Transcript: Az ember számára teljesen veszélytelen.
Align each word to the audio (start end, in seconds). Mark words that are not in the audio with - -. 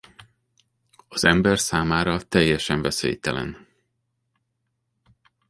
Az 1.07 1.23
ember 1.25 1.59
számára 1.59 2.21
teljesen 2.21 2.81
veszélytelen. 2.81 3.67